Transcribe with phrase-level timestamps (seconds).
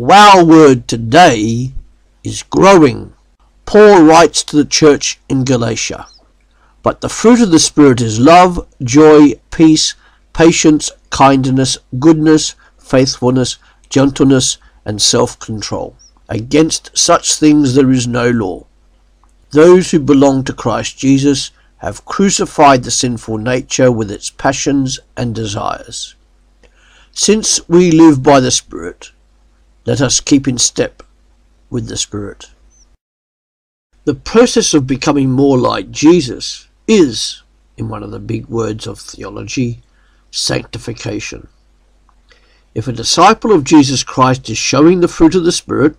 [0.00, 1.74] wow word today
[2.24, 3.12] is growing.
[3.66, 6.06] Paul writes to the church in Galatia,
[6.82, 9.94] But the fruit of the Spirit is love, joy, peace,
[10.32, 13.58] patience, kindness, goodness, faithfulness,
[13.90, 15.94] gentleness, and self-control.
[16.30, 18.64] Against such things there is no law.
[19.50, 25.34] Those who belong to Christ Jesus have crucified the sinful nature with its passions and
[25.34, 26.14] desires.
[27.12, 29.10] Since we live by the Spirit,
[29.84, 31.02] let us keep in step
[31.70, 32.50] with the Spirit.
[34.04, 37.42] The process of becoming more like Jesus is,
[37.76, 39.82] in one of the big words of theology,
[40.30, 41.48] sanctification.
[42.74, 45.96] If a disciple of Jesus Christ is showing the fruit of the Spirit,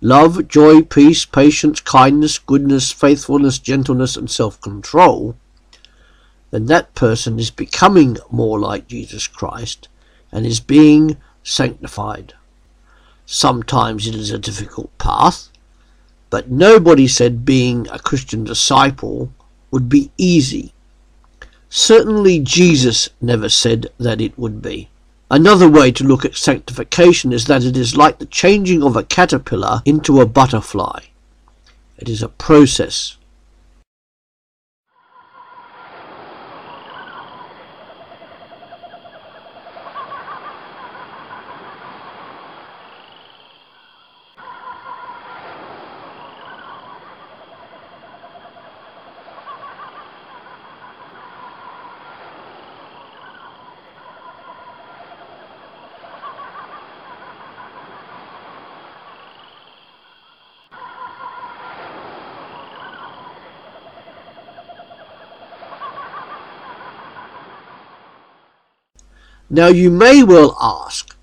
[0.00, 5.36] love, joy, peace, patience, kindness, goodness, faithfulness, gentleness, and self-control,
[6.50, 9.88] then that person is becoming more like Jesus Christ
[10.30, 12.34] and is being sanctified.
[13.26, 15.48] Sometimes it is a difficult path,
[16.30, 19.32] but nobody said being a Christian disciple
[19.70, 20.72] would be easy.
[21.68, 24.88] Certainly Jesus never said that it would be.
[25.30, 29.02] Another way to look at sanctification is that it is like the changing of a
[29.02, 31.00] caterpillar into a butterfly.
[31.98, 33.16] It is a process.
[69.54, 71.16] Now you may well ask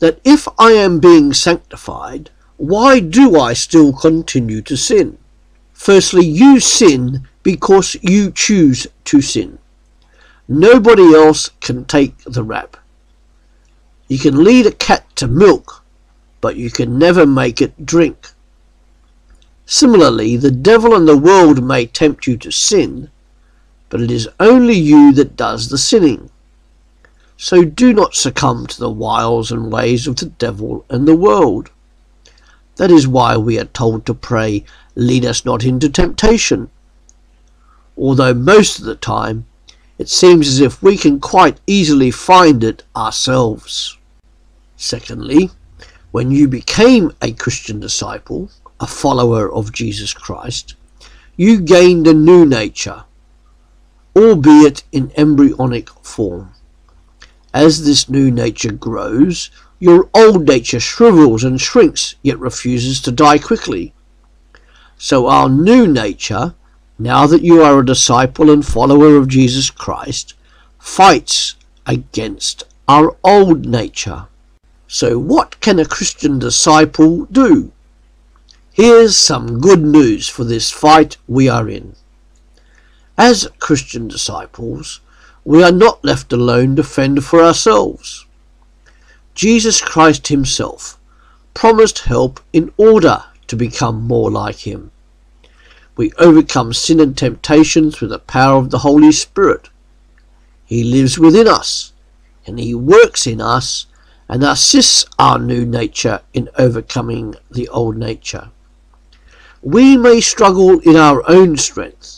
[0.00, 5.18] that if I am being sanctified, why do I still continue to sin?
[5.72, 9.60] Firstly, you sin because you choose to sin.
[10.48, 12.76] Nobody else can take the rap.
[14.08, 15.84] You can lead a cat to milk,
[16.40, 18.32] but you can never make it drink.
[19.64, 23.12] Similarly, the devil and the world may tempt you to sin,
[23.90, 26.30] but it is only you that does the sinning.
[27.36, 31.70] So do not succumb to the wiles and ways of the devil and the world.
[32.76, 34.64] That is why we are told to pray,
[34.94, 36.70] lead us not into temptation.
[37.96, 39.46] Although most of the time
[39.98, 43.96] it seems as if we can quite easily find it ourselves.
[44.76, 45.50] Secondly,
[46.10, 50.74] when you became a Christian disciple, a follower of Jesus Christ,
[51.36, 53.04] you gained a new nature,
[54.14, 56.52] albeit in embryonic form.
[57.56, 63.38] As this new nature grows, your old nature shrivels and shrinks, yet refuses to die
[63.38, 63.94] quickly.
[64.98, 66.54] So our new nature,
[66.98, 70.34] now that you are a disciple and follower of Jesus Christ,
[70.78, 71.54] fights
[71.86, 74.26] against our old nature.
[74.86, 77.72] So what can a Christian disciple do?
[78.70, 81.96] Here's some good news for this fight we are in.
[83.16, 85.00] As Christian disciples,
[85.46, 88.26] we are not left alone to fend for ourselves.
[89.32, 90.98] Jesus Christ himself
[91.54, 94.90] promised help in order to become more like him.
[95.96, 99.70] We overcome sin and temptation through the power of the Holy Spirit.
[100.64, 101.92] He lives within us
[102.44, 103.86] and he works in us
[104.28, 108.50] and assists our new nature in overcoming the old nature.
[109.62, 112.15] We may struggle in our own strength,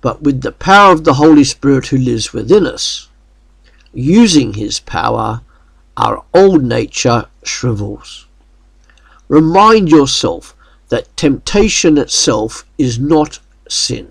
[0.00, 3.08] but with the power of the Holy Spirit who lives within us.
[3.92, 5.42] Using his power,
[5.96, 8.26] our old nature shrivels.
[9.28, 10.56] Remind yourself
[10.88, 13.38] that temptation itself is not
[13.68, 14.10] sin.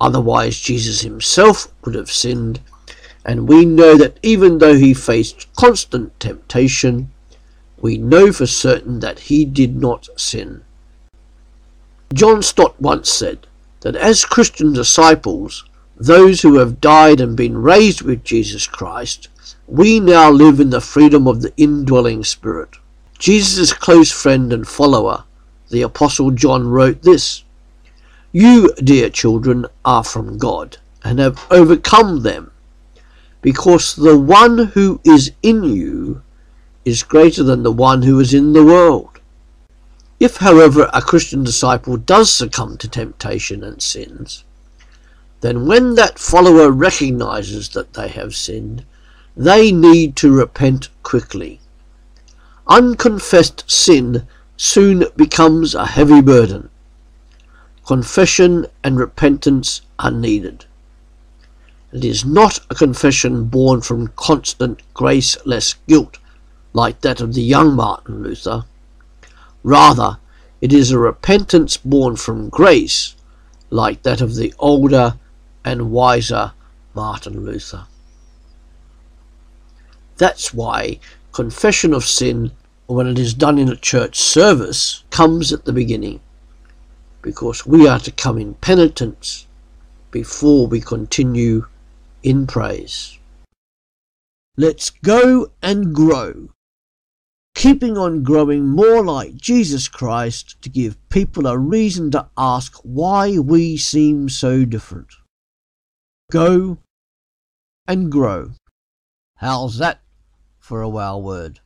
[0.00, 2.60] Otherwise, Jesus himself would have sinned,
[3.24, 7.10] and we know that even though he faced constant temptation,
[7.80, 10.62] we know for certain that he did not sin.
[12.14, 13.47] John Stott once said,
[13.80, 15.64] that as Christian disciples,
[15.96, 19.28] those who have died and been raised with Jesus Christ,
[19.66, 22.76] we now live in the freedom of the indwelling Spirit.
[23.18, 25.24] Jesus' close friend and follower,
[25.70, 27.42] the Apostle John, wrote this
[28.32, 32.52] You, dear children, are from God and have overcome them,
[33.42, 36.22] because the one who is in you
[36.84, 39.17] is greater than the one who is in the world.
[40.20, 44.44] If, however, a Christian disciple does succumb to temptation and sins,
[45.40, 48.84] then when that follower recognizes that they have sinned,
[49.36, 51.60] they need to repent quickly.
[52.66, 54.26] Unconfessed sin
[54.56, 56.68] soon becomes a heavy burden.
[57.86, 60.64] Confession and repentance are needed.
[61.92, 66.18] It is not a confession born from constant graceless guilt
[66.72, 68.64] like that of the young Martin Luther.
[69.62, 70.18] Rather,
[70.60, 73.14] it is a repentance born from grace
[73.70, 75.18] like that of the older
[75.64, 76.52] and wiser
[76.94, 77.86] Martin Luther.
[80.16, 80.98] That's why
[81.32, 82.50] confession of sin,
[82.86, 86.20] when it is done in a church service, comes at the beginning,
[87.22, 89.46] because we are to come in penitence
[90.10, 91.66] before we continue
[92.22, 93.18] in praise.
[94.56, 96.48] Let's go and grow,
[97.58, 103.36] keeping on growing more like Jesus Christ to give people a reason to ask why
[103.40, 105.08] we seem so different.
[106.30, 106.78] Go
[107.88, 108.52] and grow.
[109.38, 110.02] How's that
[110.60, 111.58] for a wow word?